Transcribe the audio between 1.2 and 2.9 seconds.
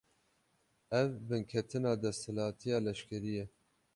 binketina desthilatiya